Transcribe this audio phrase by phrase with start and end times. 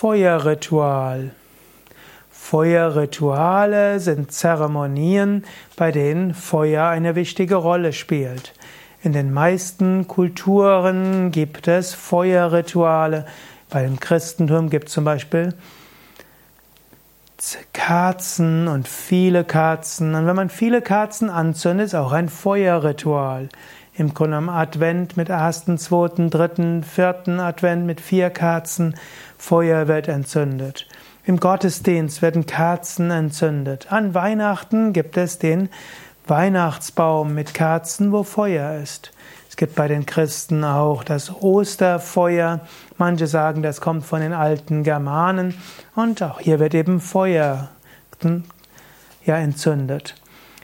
[0.00, 1.32] Feuerritual.
[2.30, 5.44] Feuerrituale sind Zeremonien,
[5.74, 8.54] bei denen Feuer eine wichtige Rolle spielt.
[9.02, 13.26] In den meisten Kulturen gibt es Feuerrituale.
[13.70, 15.52] Bei dem Christentum gibt es zum Beispiel
[17.72, 20.14] Kerzen und viele Kerzen.
[20.14, 23.48] Und wenn man viele Kerzen anzündet, ist auch ein Feuerritual.
[23.98, 28.94] Im Grunde am Advent mit ersten, zweiten, dritten, vierten Advent mit vier Kerzen.
[29.36, 30.86] Feuer wird entzündet.
[31.24, 33.90] Im Gottesdienst werden Kerzen entzündet.
[33.90, 35.68] An Weihnachten gibt es den
[36.28, 39.10] Weihnachtsbaum mit Kerzen, wo Feuer ist.
[39.48, 42.60] Es gibt bei den Christen auch das Osterfeuer.
[42.98, 45.60] Manche sagen, das kommt von den alten Germanen.
[45.96, 47.70] Und auch hier wird eben Feuer
[49.24, 50.14] ja, entzündet.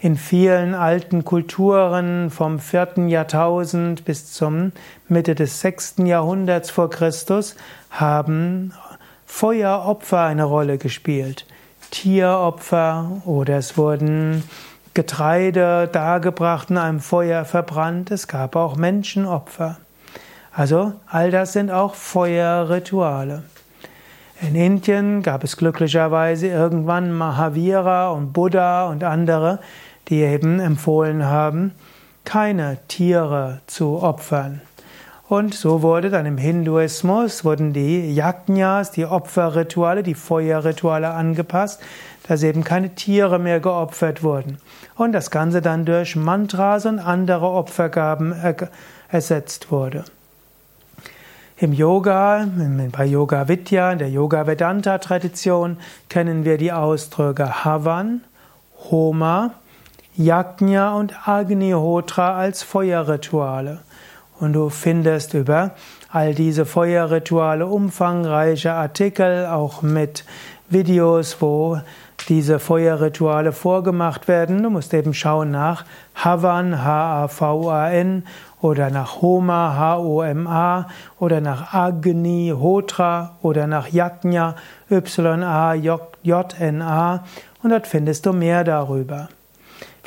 [0.00, 4.70] In vielen alten Kulturen vom vierten Jahrtausend bis zum
[5.08, 7.56] Mitte des sechsten Jahrhunderts vor Christus
[7.90, 8.72] haben
[9.26, 11.46] Feueropfer eine Rolle gespielt.
[11.90, 14.44] Tieropfer oder es wurden
[14.94, 18.12] Getreide dargebracht, in einem Feuer verbrannt.
[18.12, 19.78] Es gab auch Menschenopfer.
[20.52, 23.42] Also all das sind auch Feuerrituale.
[24.40, 29.58] In Indien gab es glücklicherweise irgendwann Mahavira und Buddha und andere,
[30.08, 31.72] die eben empfohlen haben,
[32.24, 34.60] keine Tiere zu opfern.
[35.28, 41.82] Und so wurde dann im Hinduismus, wurden die Yajnas, die Opferrituale, die Feuerrituale angepasst,
[42.26, 44.58] dass eben keine Tiere mehr geopfert wurden.
[44.96, 48.34] Und das Ganze dann durch Mantras und andere Opfergaben
[49.10, 50.04] ersetzt wurde.
[51.58, 52.46] Im Yoga,
[52.92, 55.76] bei Yoga Vidya, in der Yoga Vedanta Tradition,
[56.08, 58.22] kennen wir die Ausdrücke Havan,
[58.90, 59.52] Homa,
[60.16, 63.80] Yajna und Agnihotra als Feuerrituale.
[64.40, 65.72] Und du findest über
[66.10, 70.24] all diese Feuerrituale umfangreiche Artikel, auch mit
[70.68, 71.80] Videos, wo
[72.28, 74.62] diese Feuerrituale vorgemacht werden.
[74.62, 75.84] Du musst eben schauen nach
[76.14, 78.24] Havan, H-A-V-A-N
[78.60, 80.88] oder nach Homa, H-O-M-A
[81.18, 84.56] oder nach Agni, Hotra oder nach Yajna,
[84.90, 85.24] Y-A-J-N-A
[87.62, 89.28] und dort findest du mehr darüber.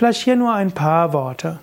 [0.01, 1.59] Vielleicht hier nur ein paar Worte.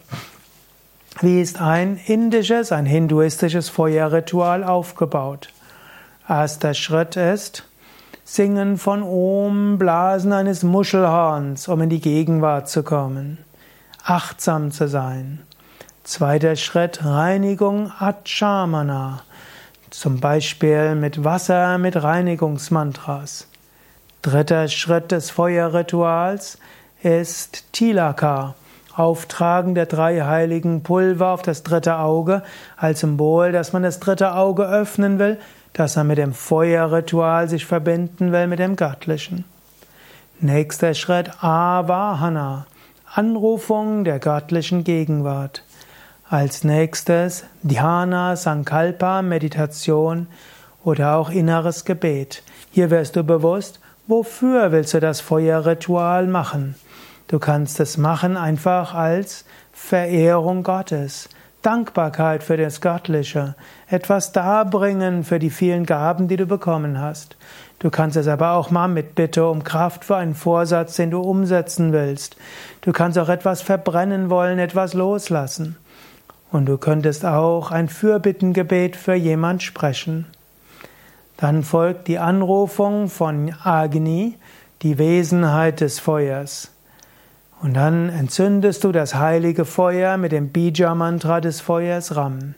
[1.21, 5.49] Wie ist ein indisches, ein hinduistisches Feuerritual aufgebaut?
[6.29, 7.65] Erster Schritt ist
[8.23, 13.39] Singen von Om, Blasen eines Muschelhorns, um in die Gegenwart zu kommen.
[14.05, 15.41] Achtsam zu sein.
[16.05, 19.25] Zweiter Schritt Reinigung Achamana.
[19.91, 23.49] Zum Beispiel mit Wasser, mit Reinigungsmantras.
[24.23, 26.59] Dritter Schritt des Feuerrituals
[27.03, 28.55] ist Tilaka.
[28.95, 32.43] Auftragen der drei heiligen Pulver auf das dritte Auge
[32.77, 35.39] als Symbol, dass man das dritte Auge öffnen will,
[35.73, 39.45] dass man mit dem Feuerritual sich verbinden will mit dem Göttlichen.
[40.41, 42.67] Nächster Schritt Avahana,
[43.15, 45.63] Anrufung der göttlichen Gegenwart.
[46.29, 50.27] Als nächstes Dhyana, Sankalpa, Meditation
[50.85, 52.43] oder auch inneres Gebet.
[52.73, 56.75] Hier wirst du bewusst, wofür willst du das Feuerritual machen?
[57.29, 61.29] Du kannst es machen einfach als Verehrung Gottes,
[61.61, 63.55] Dankbarkeit für das Göttliche,
[63.87, 67.37] etwas darbringen für die vielen Gaben, die du bekommen hast.
[67.81, 71.21] Du kannst es aber auch mal mit Bitte um Kraft für einen Vorsatz, den du
[71.21, 72.37] umsetzen willst.
[72.81, 75.77] Du kannst auch etwas verbrennen wollen, etwas loslassen.
[76.51, 80.27] Und du könntest auch ein Fürbittengebet für jemand sprechen.
[81.37, 84.39] Dann folgt die Anrufung von Agni,
[84.81, 86.71] die Wesenheit des Feuers.
[87.61, 92.55] Und dann entzündest du das heilige Feuer mit dem Bija-Mantra des Feuers Ram.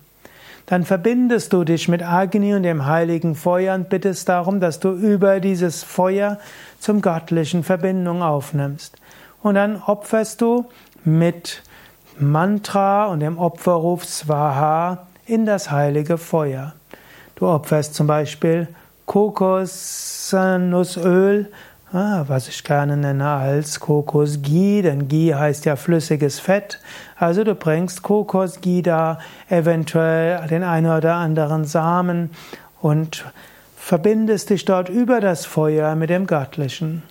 [0.67, 4.93] Dann verbindest du dich mit Agni und dem heiligen Feuer und bittest darum, dass du
[4.93, 6.39] über dieses Feuer
[6.79, 8.97] zum göttlichen Verbindung aufnimmst.
[9.43, 10.67] Und dann opferst du
[11.03, 11.63] mit
[12.19, 16.75] Mantra und dem Opferruf Swaha in das heilige Feuer.
[17.37, 18.69] Du opferst zum Beispiel
[19.07, 21.51] Kokosnussöl
[21.93, 26.79] was ich gerne nenne als Kokosghee, denn Ghee heißt ja flüssiges Fett.
[27.17, 32.31] Also du bringst Kokosghee da, eventuell den einen oder anderen Samen
[32.81, 33.25] und
[33.77, 37.03] verbindest dich dort über das Feuer mit dem Göttlichen.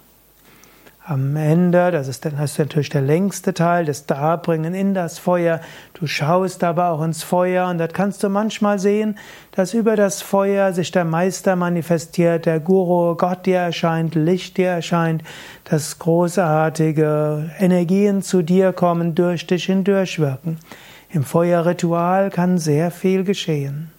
[1.09, 5.59] Am Ende, das ist, das natürlich der längste Teil, das Darbringen in das Feuer.
[5.95, 9.17] Du schaust aber auch ins Feuer und dort kannst du manchmal sehen,
[9.53, 14.67] dass über das Feuer sich der Meister manifestiert, der Guru, Gott dir erscheint, Licht dir
[14.67, 15.23] erscheint,
[15.63, 20.59] dass großartige Energien zu dir kommen, durch dich hindurchwirken.
[21.11, 23.89] Im Feuerritual kann sehr viel geschehen.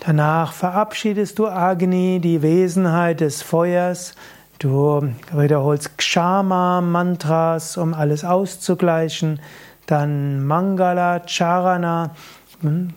[0.00, 4.14] Danach verabschiedest du Agni, die Wesenheit des Feuers.
[4.58, 9.38] Du wiederholst Kshama-Mantras, um alles auszugleichen.
[9.86, 12.10] Dann Mangala Charana,
[12.60, 12.90] hm,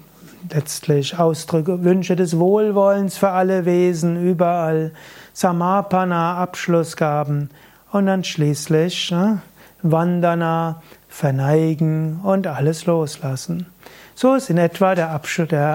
[0.50, 4.92] letztlich Ausdrücke, Wünsche des Wohlwollens für alle Wesen überall.
[5.34, 7.52] Samapana, Abschlussgaben.
[7.92, 9.44] Und dann schließlich ne,
[9.84, 13.68] Vandana, verneigen und alles loslassen.
[14.16, 15.12] So ist in etwa der,